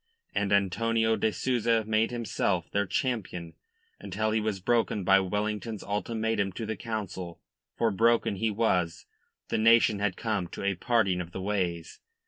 [0.33, 3.53] And Antonio de Souza made himself their champion
[3.99, 7.39] until he was broken by Wellington's ultimatum to the Council.
[7.77, 9.05] For broken he was.
[9.49, 11.99] The nation had come to a parting of the ways.